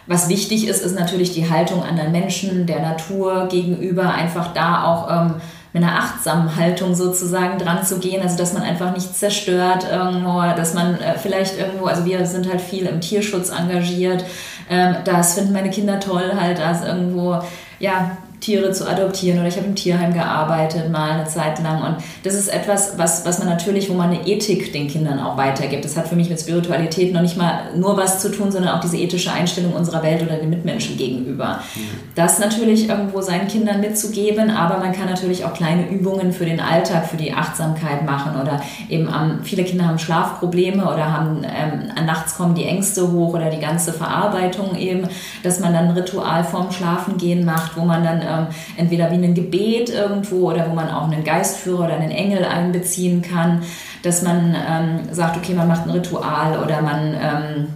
was 0.07 0.29
wichtig 0.29 0.69
ist, 0.69 0.85
ist 0.85 0.95
natürlich 0.95 1.33
die 1.33 1.51
Haltung 1.51 1.83
anderen 1.83 2.13
Menschen, 2.13 2.67
der 2.67 2.81
Natur 2.81 3.49
gegenüber, 3.51 4.15
einfach 4.15 4.55
da 4.55 4.85
auch 4.85 5.11
ähm, 5.11 5.35
mit 5.77 5.85
einer 5.85 5.99
achtsamen 5.99 6.57
Haltung 6.57 6.95
sozusagen 6.95 7.59
dran 7.59 7.85
zu 7.85 7.99
gehen, 7.99 8.23
also 8.23 8.39
dass 8.39 8.55
man 8.55 8.63
einfach 8.63 8.95
nichts 8.95 9.19
zerstört 9.19 9.87
irgendwo, 9.91 10.41
dass 10.57 10.73
man 10.73 10.99
äh, 10.99 11.19
vielleicht 11.19 11.59
irgendwo, 11.59 11.85
also 11.85 12.07
wir 12.07 12.25
sind 12.25 12.49
halt 12.49 12.63
viel 12.63 12.87
im 12.87 13.03
Tierschutz 13.03 13.51
engagiert, 13.51 14.25
ähm, 14.71 14.97
das 15.05 15.35
finden 15.35 15.53
meine 15.53 15.69
Kinder 15.69 16.01
toll 16.01 16.33
halt, 16.35 16.61
da 16.61 16.71
ist 16.71 16.83
irgendwo 16.83 17.41
ja, 17.79 18.17
Tiere 18.41 18.71
zu 18.73 18.89
adoptieren 18.89 19.39
oder 19.39 19.49
ich 19.49 19.57
habe 19.57 19.67
im 19.67 19.75
Tierheim 19.75 20.13
gearbeitet 20.13 20.91
mal 20.91 21.13
eine 21.13 21.27
Zeit 21.27 21.63
lang 21.63 21.83
und 21.83 21.97
das 22.23 22.35
ist 22.35 22.49
etwas, 22.49 22.99
was, 22.99 23.25
was 23.25 23.39
man 23.39 23.49
natürlich, 23.49 23.89
wo 23.89 23.95
man 23.95 24.11
eine 24.11 24.27
Ethik 24.27 24.73
den 24.73 24.89
Kindern 24.89 25.19
auch 25.19 25.37
weitergibt. 25.37 25.85
Das 25.85 25.97
hat 25.97 26.09
für 26.09 26.17
mich 26.17 26.29
mit 26.29 26.41
Spiritualität 26.41 27.13
noch 27.13 27.23
nicht 27.23 27.37
mal 27.37 27.71
nur 27.77 27.97
was 27.97 28.21
zu 28.21 28.31
tun, 28.31 28.53
sondern 28.53 28.77
auch 28.77 28.81
diese 28.81 28.99
ethische 28.99 29.33
Einstellung 29.33 29.73
unserer 29.73 30.03
Welt 30.03 30.23
oder 30.23 30.37
den 30.37 30.51
Mitmenschen 30.51 30.97
gegenüber. 30.97 31.61
Mhm. 31.75 31.81
Das 32.15 32.39
natürlich 32.39 32.89
irgendwo 32.89 33.21
seinen 33.21 33.49
Kindern 33.49 33.81
mitzugeben, 33.81 34.51
aber 34.51 34.79
man 34.79 34.93
kann 34.93 35.07
natürlich 35.07 35.45
auch 35.45 35.55
kleine 35.55 35.89
Übungen 35.89 36.33
für 36.33 36.45
den 36.45 36.61
Alltag, 36.61 37.07
für 37.07 37.17
die 37.17 37.33
Achtsamkeit 37.33 38.05
machen 38.05 38.41
oder 38.41 38.61
eben 38.89 39.09
um, 39.09 39.43
viele 39.43 39.65
Kinder 39.65 39.87
haben 39.87 39.99
Schlafprobleme 39.99 40.85
oder 40.85 41.13
haben 41.13 41.43
ähm, 41.45 42.07
nachts 42.07 42.37
kommen 42.37 42.55
die 42.55 42.65
Ängste 42.65 43.11
hoch 43.11 43.35
oder 43.35 43.51
die 43.51 43.61
ganze 43.61 43.93
Verarbeitung 43.93 44.77
eben, 44.77 45.09
dass 45.43 45.61
man 45.61 45.73
dann 45.73 45.87
ein 45.87 45.91
Ritual 45.93 46.45
vorm 46.45 46.71
Schlafengehen 46.71 47.45
macht, 47.45 47.77
wo 47.77 47.85
man 47.85 48.05
dann 48.05 48.26
ähm, 48.27 48.47
entweder 48.77 49.11
wie 49.11 49.15
ein 49.15 49.35
Gebet 49.35 49.91
irgendwo 49.91 50.51
oder 50.51 50.69
wo 50.69 50.75
man 50.75 50.91
auch 50.91 51.11
einen 51.11 51.25
Geistführer 51.25 51.85
oder 51.85 51.95
einen 51.95 52.11
Engel 52.11 52.45
einbeziehen 52.45 53.23
kann, 53.23 53.63
dass 54.03 54.23
man 54.23 54.55
ähm, 54.55 55.01
sagt, 55.13 55.37
okay, 55.37 55.55
man 55.55 55.69
macht 55.69 55.87
ein 55.87 55.91
Ritual 55.91 56.63
oder 56.63 56.83
man 56.83 57.15
ähm, 57.15 57.67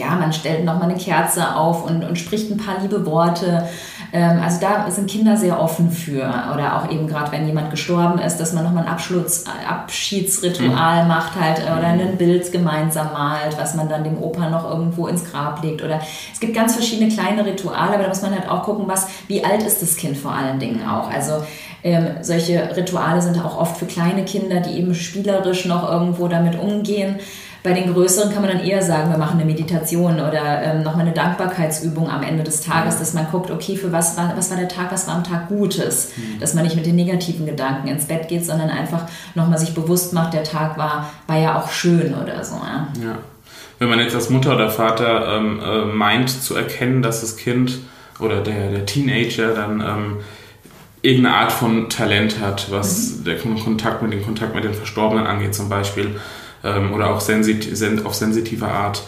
ja, 0.00 0.16
man 0.16 0.32
stellt 0.32 0.64
nochmal 0.64 0.90
eine 0.90 0.98
Kerze 0.98 1.54
auf 1.54 1.84
und, 1.84 2.02
und 2.02 2.18
spricht 2.18 2.50
ein 2.50 2.56
paar 2.56 2.80
liebe 2.80 3.04
Worte. 3.06 3.68
Ähm, 4.12 4.40
also 4.42 4.58
da 4.60 4.90
sind 4.90 5.08
Kinder 5.08 5.36
sehr 5.36 5.60
offen 5.60 5.90
für. 5.90 6.24
Oder 6.52 6.76
auch 6.76 6.90
eben 6.90 7.06
gerade, 7.06 7.30
wenn 7.32 7.46
jemand 7.46 7.70
gestorben 7.70 8.18
ist, 8.18 8.38
dass 8.38 8.52
man 8.52 8.64
nochmal 8.64 8.84
ein 8.84 8.90
Abschluss, 8.90 9.44
Abschiedsritual 9.68 11.02
mhm. 11.02 11.08
macht 11.08 11.38
halt 11.38 11.62
oder 11.62 11.86
ein 11.86 12.16
Bild 12.16 12.50
gemeinsam 12.50 13.12
malt, 13.12 13.56
was 13.58 13.74
man 13.74 13.88
dann 13.88 14.04
dem 14.04 14.18
Opa 14.18 14.48
noch 14.48 14.68
irgendwo 14.68 15.06
ins 15.06 15.30
Grab 15.30 15.62
legt. 15.62 15.82
Oder 15.82 16.00
es 16.32 16.40
gibt 16.40 16.54
ganz 16.54 16.74
verschiedene 16.74 17.12
kleine 17.12 17.44
Rituale, 17.44 17.94
aber 17.94 18.04
da 18.04 18.08
muss 18.08 18.22
man 18.22 18.32
halt 18.32 18.48
auch 18.48 18.62
gucken, 18.62 18.84
was, 18.88 19.06
wie 19.28 19.44
alt 19.44 19.62
ist 19.62 19.82
das 19.82 19.96
Kind 19.96 20.16
vor 20.16 20.32
allen 20.32 20.58
Dingen 20.58 20.88
auch. 20.88 21.10
Also 21.10 21.44
ähm, 21.82 22.06
solche 22.22 22.76
Rituale 22.76 23.22
sind 23.22 23.42
auch 23.42 23.58
oft 23.58 23.76
für 23.76 23.86
kleine 23.86 24.24
Kinder, 24.24 24.60
die 24.60 24.78
eben 24.78 24.94
spielerisch 24.94 25.66
noch 25.66 25.90
irgendwo 25.90 26.28
damit 26.28 26.58
umgehen. 26.58 27.16
Bei 27.62 27.74
den 27.74 27.92
größeren 27.92 28.32
kann 28.32 28.42
man 28.42 28.50
dann 28.50 28.64
eher 28.64 28.80
sagen, 28.82 29.10
wir 29.10 29.18
machen 29.18 29.38
eine 29.38 29.44
Meditation 29.44 30.14
oder 30.14 30.62
ähm, 30.62 30.82
nochmal 30.82 31.02
eine 31.02 31.12
Dankbarkeitsübung 31.12 32.08
am 32.08 32.22
Ende 32.22 32.42
des 32.42 32.62
Tages, 32.62 32.98
dass 32.98 33.12
man 33.12 33.26
guckt, 33.30 33.50
okay, 33.50 33.76
für 33.76 33.92
was 33.92 34.16
war, 34.16 34.32
was 34.34 34.50
war 34.50 34.56
der 34.56 34.68
Tag, 34.68 34.90
was 34.90 35.06
war 35.06 35.16
am 35.16 35.24
Tag 35.24 35.48
Gutes, 35.48 36.12
mhm. 36.16 36.40
dass 36.40 36.54
man 36.54 36.64
nicht 36.64 36.76
mit 36.76 36.86
den 36.86 36.96
negativen 36.96 37.44
Gedanken 37.44 37.88
ins 37.88 38.06
Bett 38.06 38.28
geht, 38.28 38.46
sondern 38.46 38.70
einfach 38.70 39.06
nochmal 39.34 39.58
sich 39.58 39.74
bewusst 39.74 40.14
macht, 40.14 40.32
der 40.32 40.44
Tag 40.44 40.78
war, 40.78 41.10
war 41.26 41.38
ja 41.38 41.60
auch 41.60 41.70
schön 41.70 42.14
oder 42.14 42.42
so. 42.42 42.56
Ja. 42.56 42.88
ja. 43.02 43.18
Wenn 43.78 43.88
man 43.90 43.98
jetzt 43.98 44.14
als 44.14 44.30
Mutter 44.30 44.54
oder 44.54 44.70
Vater 44.70 45.36
ähm, 45.36 45.60
äh, 45.62 45.84
meint 45.84 46.30
zu 46.30 46.54
erkennen, 46.54 47.02
dass 47.02 47.20
das 47.20 47.36
Kind 47.36 47.78
oder 48.18 48.40
der, 48.40 48.70
der 48.70 48.86
Teenager 48.86 49.54
dann 49.54 49.80
ähm, 49.80 50.16
irgendeine 51.02 51.36
Art 51.36 51.52
von 51.52 51.88
Talent 51.88 52.40
hat, 52.40 52.70
was 52.70 53.18
mhm. 53.18 53.24
der 53.24 53.38
Kontakt 53.38 54.02
mit, 54.02 54.12
den 54.12 54.24
Kontakt 54.24 54.54
mit 54.54 54.64
den 54.64 54.74
Verstorbenen 54.74 55.26
angeht 55.26 55.54
zum 55.54 55.68
Beispiel, 55.68 56.16
ähm, 56.64 56.92
oder 56.92 57.10
auch 57.10 57.20
sensit 57.20 57.76
sen 57.76 58.04
auf 58.04 58.14
sensitive 58.14 58.66
Art. 58.66 59.02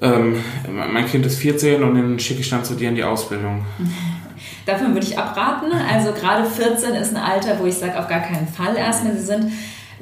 Ähm, 0.00 0.36
mein 0.68 1.06
Kind 1.06 1.24
ist 1.24 1.38
14 1.38 1.82
und 1.82 1.94
dann 1.94 2.18
schicke 2.18 2.40
ich 2.40 2.50
dann 2.50 2.64
zu 2.64 2.74
dir 2.74 2.88
in 2.88 2.94
die 2.94 3.04
Ausbildung. 3.04 3.64
Davon 4.66 4.94
würde 4.94 5.06
ich 5.06 5.18
abraten. 5.18 5.70
Also 5.72 6.12
gerade 6.12 6.44
14 6.44 6.94
ist 6.94 7.14
ein 7.14 7.22
Alter, 7.22 7.58
wo 7.60 7.66
ich 7.66 7.74
sage, 7.74 7.98
auf 7.98 8.08
gar 8.08 8.20
keinen 8.20 8.48
Fall 8.48 8.76
erstmal. 8.76 9.14
Sie 9.16 9.24
sind 9.24 9.52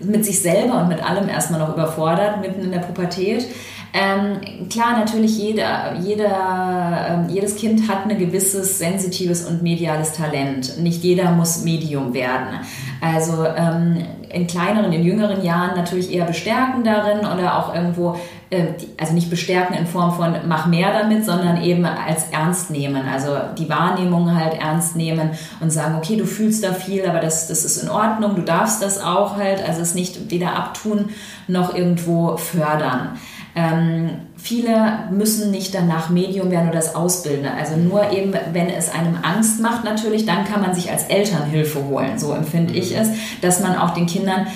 mit 0.01 0.25
sich 0.25 0.41
selber 0.41 0.81
und 0.81 0.89
mit 0.89 1.03
allem 1.03 1.29
erstmal 1.29 1.61
noch 1.61 1.75
überfordert, 1.75 2.41
mitten 2.41 2.63
in 2.63 2.73
der 2.73 2.79
Pubertät. 2.79 3.47
Ähm, 3.95 4.69
klar, 4.71 4.99
natürlich 4.99 5.37
jeder, 5.37 5.97
jeder, 6.01 7.07
ähm, 7.11 7.29
jedes 7.29 7.57
Kind 7.57 7.91
hat 7.91 8.09
ein 8.09 8.19
gewisses 8.19 8.79
sensitives 8.79 9.45
und 9.45 9.63
mediales 9.63 10.13
Talent. 10.13 10.79
Nicht 10.79 11.03
jeder 11.05 11.33
muss 11.33 11.63
Medium 11.63 12.15
werden. 12.15 12.61
Also 13.03 13.45
ähm, 13.45 14.03
in 14.31 14.47
kleineren, 14.47 14.93
in 14.93 15.03
jüngeren 15.03 15.45
Jahren 15.45 15.77
natürlich 15.77 16.11
eher 16.11 16.25
bestärken 16.25 16.85
darin 16.85 17.19
oder 17.19 17.59
auch 17.59 17.75
irgendwo, 17.75 18.17
äh, 18.49 18.69
also 18.99 19.13
nicht 19.13 19.29
bestärken 19.29 19.77
in 19.77 19.87
Form 19.87 20.15
von 20.15 20.37
mach 20.49 20.67
mehr 20.67 20.91
damit, 20.99 21.27
sondern 21.27 21.63
eben 21.63 21.85
als 21.85 22.31
ernst 22.31 22.71
nehmen. 22.71 23.07
Also 23.07 23.37
die 23.59 23.69
Wahrnehmung 23.69 24.35
halt 24.35 24.55
ernst 24.55 24.97
nehmen 24.97 25.33
und 25.61 25.71
sagen, 25.71 25.97
okay, 25.97 26.17
du 26.17 26.25
fühlst 26.25 26.65
da 26.65 26.73
viel, 26.73 27.05
aber 27.05 27.21
das, 27.21 27.47
das 27.49 27.67
ist 27.67 27.83
in 27.83 27.91
Ordnung, 27.91 28.37
du 28.37 28.43
darfst 28.43 28.83
das 28.83 29.03
auch 29.03 29.37
halt, 29.37 29.63
also 29.69 29.83
es 29.83 29.95
nicht 29.95 30.31
weder 30.31 30.57
abtun 30.57 31.11
noch 31.47 31.75
irgendwo 31.75 32.39
fördern. 32.39 33.19
Ähm, 33.55 34.11
viele 34.37 35.11
müssen 35.11 35.51
nicht 35.51 35.75
danach 35.75 36.09
Medium 36.09 36.51
werden 36.51 36.69
oder 36.69 36.77
das 36.77 36.95
ausbilden. 36.95 37.47
Also 37.47 37.77
nur 37.77 38.11
eben, 38.11 38.33
wenn 38.53 38.69
es 38.71 38.93
einem 38.93 39.19
Angst 39.23 39.61
macht 39.61 39.85
natürlich, 39.85 40.25
dann 40.25 40.45
kann 40.45 40.63
man 40.63 40.75
sich 40.75 40.91
als 40.91 41.05
Eltern 41.05 41.45
Hilfe 41.45 41.85
holen. 41.85 42.19
So 42.19 42.33
empfinde 42.33 42.73
ich 42.73 42.97
es, 42.97 43.09
dass 43.43 43.61
man 43.61 43.77
auch 43.77 43.91
den 43.91 44.07
Kindern 44.07 44.47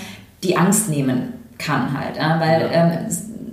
die 0.43 0.57
Angst 0.57 0.89
nehmen 0.89 1.35
kann 1.59 1.99
halt. 1.99 2.17
Ja? 2.17 2.41
Weil 2.41 2.71
ähm, 2.73 2.91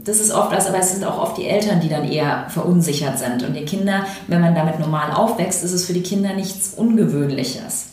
das 0.05 0.19
ist 0.19 0.31
oft, 0.31 0.53
also, 0.53 0.69
aber 0.69 0.79
es 0.79 0.93
sind 0.93 1.05
auch 1.05 1.21
oft 1.21 1.37
die 1.37 1.47
Eltern, 1.47 1.79
die 1.79 1.89
dann 1.89 2.09
eher 2.09 2.45
verunsichert 2.49 3.19
sind. 3.19 3.43
Und 3.43 3.53
die 3.53 3.65
Kinder, 3.65 4.05
wenn 4.27 4.41
man 4.41 4.55
damit 4.55 4.79
normal 4.79 5.11
aufwächst, 5.11 5.63
ist 5.63 5.73
es 5.73 5.85
für 5.85 5.93
die 5.93 6.03
Kinder 6.03 6.33
nichts 6.33 6.73
Ungewöhnliches. 6.73 7.91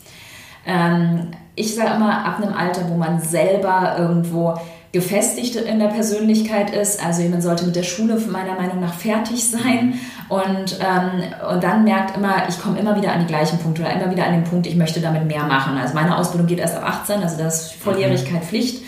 Ähm, 0.67 1.29
ich 1.57 1.75
sage 1.75 1.95
immer, 1.95 2.25
ab 2.25 2.41
einem 2.41 2.55
Alter, 2.55 2.89
wo 2.89 2.95
man 2.95 3.21
selber 3.21 3.97
irgendwo 3.99 4.55
gefestigt 4.93 5.55
in 5.55 5.79
der 5.79 5.87
Persönlichkeit 5.87 6.71
ist. 6.71 7.05
Also 7.05 7.23
man 7.29 7.41
sollte 7.41 7.65
mit 7.65 7.77
der 7.77 7.85
Schule 7.85 8.21
meiner 8.29 8.55
Meinung 8.55 8.81
nach 8.81 8.95
fertig 8.95 9.49
sein 9.49 9.95
und, 10.29 10.79
ähm, 10.81 11.23
und 11.53 11.63
dann 11.63 11.85
merkt 11.85 12.17
immer, 12.17 12.49
ich 12.49 12.61
komme 12.61 12.79
immer 12.79 12.97
wieder 12.97 13.13
an 13.13 13.21
die 13.21 13.27
gleichen 13.27 13.59
Punkte 13.59 13.83
oder 13.83 13.93
immer 13.93 14.11
wieder 14.11 14.27
an 14.27 14.33
den 14.33 14.45
Punkt, 14.45 14.67
ich 14.67 14.75
möchte 14.75 15.01
damit 15.01 15.27
mehr 15.27 15.45
machen. 15.45 15.79
Also 15.79 15.95
meine 15.95 16.17
Ausbildung 16.17 16.49
geht 16.49 16.59
erst 16.59 16.77
ab 16.77 16.85
18, 16.85 17.23
also 17.23 17.39
das 17.39 17.67
ist 17.67 17.75
Volljährigkeit 17.75 18.45
Pflicht. 18.45 18.83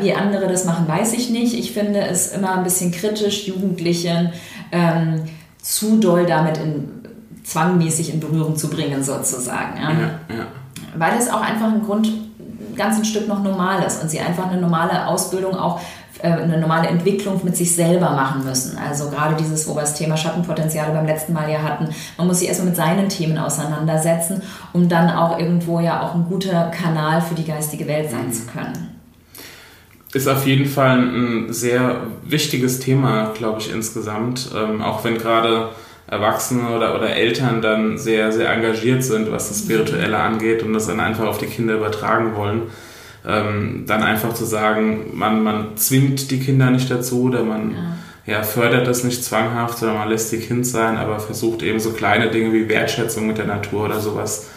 Wie 0.00 0.14
andere 0.14 0.48
das 0.48 0.64
machen, 0.64 0.88
weiß 0.88 1.12
ich 1.12 1.28
nicht. 1.28 1.52
Ich 1.52 1.72
finde 1.72 2.00
es 2.00 2.32
immer 2.32 2.54
ein 2.54 2.64
bisschen 2.64 2.90
kritisch, 2.90 3.46
Jugendlichen 3.46 4.32
ähm, 4.72 5.24
zu 5.60 6.00
doll 6.00 6.24
damit 6.24 6.56
in, 6.56 6.88
zwangmäßig 7.44 8.14
in 8.14 8.20
Berührung 8.20 8.56
zu 8.56 8.70
bringen, 8.70 9.04
sozusagen. 9.04 9.76
Ja? 9.76 9.90
Ja, 9.90 10.36
ja. 10.36 10.46
Weil 10.96 11.18
es 11.18 11.28
auch 11.28 11.42
einfach 11.42 11.70
ein 11.70 11.82
Grund 11.82 12.08
ganzen 12.76 13.04
Stück 13.04 13.28
noch 13.28 13.42
normal 13.42 13.82
ist 13.84 14.02
und 14.02 14.10
sie 14.10 14.20
einfach 14.20 14.50
eine 14.50 14.60
normale 14.60 15.06
Ausbildung 15.06 15.56
auch 15.56 15.80
äh, 16.24 16.28
eine 16.28 16.58
normale 16.58 16.88
Entwicklung 16.88 17.40
mit 17.44 17.56
sich 17.56 17.74
selber 17.74 18.10
machen 18.10 18.44
müssen. 18.44 18.78
Also 18.78 19.10
gerade 19.10 19.34
dieses, 19.34 19.68
wo 19.68 19.74
wir 19.74 19.82
das 19.82 19.94
Thema 19.94 20.16
Schattenpotenziale 20.16 20.92
beim 20.92 21.06
letzten 21.06 21.32
Mal 21.32 21.50
ja 21.50 21.62
hatten, 21.62 21.88
man 22.16 22.26
muss 22.26 22.38
sich 22.38 22.48
erstmal 22.48 22.68
mit 22.68 22.76
seinen 22.76 23.08
Themen 23.08 23.36
auseinandersetzen, 23.36 24.40
um 24.72 24.88
dann 24.88 25.10
auch 25.10 25.38
irgendwo 25.38 25.80
ja 25.80 26.02
auch 26.02 26.14
ein 26.14 26.24
guter 26.24 26.70
Kanal 26.70 27.20
für 27.20 27.34
die 27.34 27.44
geistige 27.44 27.86
Welt 27.88 28.10
sein 28.10 28.32
zu 28.32 28.46
können. 28.46 28.90
Ist 30.14 30.28
auf 30.28 30.46
jeden 30.46 30.66
Fall 30.66 30.98
ein 30.98 31.52
sehr 31.52 32.06
wichtiges 32.24 32.78
Thema, 32.78 33.32
glaube 33.36 33.58
ich, 33.60 33.72
insgesamt. 33.72 34.50
Ähm, 34.56 34.80
auch 34.80 35.02
wenn 35.02 35.18
gerade 35.18 35.70
Erwachsene 36.06 36.68
oder, 36.68 36.94
oder 36.94 37.14
Eltern 37.14 37.62
dann 37.62 37.96
sehr, 37.96 38.30
sehr 38.30 38.50
engagiert 38.50 39.02
sind, 39.02 39.32
was 39.32 39.48
das 39.48 39.60
Spirituelle 39.60 40.18
angeht 40.18 40.62
und 40.62 40.74
das 40.74 40.86
dann 40.86 41.00
einfach 41.00 41.26
auf 41.26 41.38
die 41.38 41.46
Kinder 41.46 41.74
übertragen 41.74 42.36
wollen. 42.36 42.62
Ähm, 43.26 43.84
dann 43.86 44.02
einfach 44.02 44.34
zu 44.34 44.44
sagen, 44.44 45.12
man, 45.14 45.42
man 45.42 45.76
zwingt 45.76 46.30
die 46.30 46.40
Kinder 46.40 46.70
nicht 46.70 46.90
dazu 46.90 47.22
oder 47.22 47.42
man 47.42 47.74
ja. 48.26 48.34
ja. 48.34 48.42
fördert 48.42 48.86
das 48.86 49.02
nicht 49.02 49.24
zwanghaft, 49.24 49.78
sondern 49.78 49.98
man 49.98 50.08
lässt 50.10 50.28
sie 50.28 50.40
Kind 50.40 50.66
sein, 50.66 50.98
aber 50.98 51.18
versucht 51.20 51.62
eben 51.62 51.80
so 51.80 51.92
kleine 51.92 52.30
Dinge 52.30 52.52
wie 52.52 52.68
Wertschätzung 52.68 53.26
mit 53.26 53.38
der 53.38 53.46
Natur 53.46 53.86
oder 53.86 53.98
sowas 53.98 54.48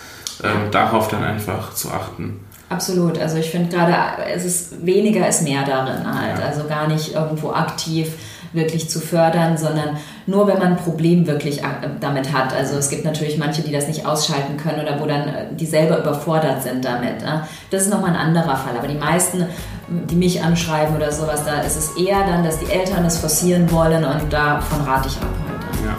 ähm, 0.43 0.69
darauf 0.71 1.07
dann 1.07 1.23
einfach 1.23 1.73
zu 1.75 1.89
achten. 1.91 2.41
Absolut. 2.69 3.17
Also 3.17 3.37
ich 3.37 3.49
finde 3.49 3.73
gerade, 3.73 3.95
es 4.33 4.43
ist 4.43 4.85
weniger 4.85 5.27
ist 5.27 5.43
mehr 5.43 5.63
darin 5.63 6.05
halt. 6.05 6.39
Ja. 6.39 6.45
Also 6.45 6.67
gar 6.67 6.87
nicht 6.87 7.15
irgendwo 7.15 7.51
aktiv 7.51 8.09
wirklich 8.51 8.89
zu 8.89 8.99
fördern, 8.99 9.57
sondern 9.57 9.97
nur 10.27 10.45
wenn 10.45 10.59
man 10.59 10.73
ein 10.73 10.77
Problem 10.77 11.25
wirklich 11.25 11.63
äh, 11.63 11.65
damit 12.01 12.33
hat. 12.33 12.53
Also 12.53 12.75
es 12.77 12.89
gibt 12.89 13.05
natürlich 13.05 13.37
manche, 13.37 13.61
die 13.61 13.71
das 13.71 13.87
nicht 13.87 14.05
ausschalten 14.05 14.57
können 14.57 14.81
oder 14.81 14.99
wo 14.99 15.05
dann 15.05 15.21
äh, 15.21 15.45
die 15.55 15.65
selber 15.65 15.99
überfordert 15.99 16.61
sind 16.61 16.83
damit. 16.83 17.23
Das 17.71 17.83
ist 17.83 17.89
nochmal 17.89 18.11
ein 18.11 18.17
anderer 18.17 18.57
Fall. 18.57 18.77
Aber 18.77 18.87
die 18.87 18.97
meisten, 18.97 19.45
die 19.87 20.15
mich 20.15 20.43
anschreiben 20.43 20.95
oder 20.95 21.11
sowas, 21.11 21.45
da 21.45 21.61
ist 21.61 21.77
es 21.77 22.05
eher 22.05 22.25
dann, 22.27 22.43
dass 22.43 22.59
die 22.59 22.69
Eltern 22.69 23.05
es 23.05 23.17
forcieren 23.17 23.71
wollen 23.71 24.03
und 24.03 24.31
davon 24.31 24.81
rate 24.81 25.07
ich 25.07 25.15
ab 25.15 25.29
heute. 25.45 25.87
Ja. 25.87 25.97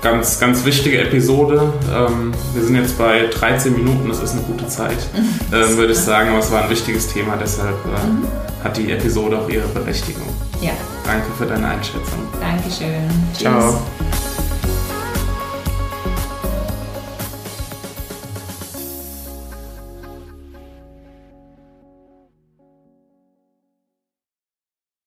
Ganz, 0.00 0.40
ganz 0.40 0.64
wichtige 0.64 1.02
Episode. 1.02 1.72
Ähm, 1.94 2.32
wir 2.54 2.62
sind 2.62 2.76
jetzt 2.76 2.96
bei 2.96 3.26
13 3.26 3.74
Minuten, 3.74 4.08
das 4.08 4.20
ist 4.22 4.32
eine 4.32 4.42
gute 4.42 4.66
Zeit, 4.68 4.96
ähm, 5.52 5.76
würde 5.76 5.92
ich 5.92 5.98
sagen. 5.98 6.30
Aber 6.30 6.38
es 6.38 6.50
war 6.50 6.62
ein 6.62 6.70
wichtiges 6.70 7.08
Thema, 7.08 7.36
deshalb 7.36 7.76
äh, 7.84 8.06
mhm. 8.06 8.26
hat 8.64 8.76
die 8.78 8.90
Episode 8.90 9.38
auch 9.38 9.50
ihre 9.50 9.68
Berechtigung. 9.68 10.28
Ja. 10.60 10.72
Danke 11.04 11.30
für 11.36 11.46
deine 11.46 11.68
Einschätzung. 11.68 12.26
Dankeschön. 12.40 13.08
Tschüss. 13.32 13.42
Ciao. 13.42 13.80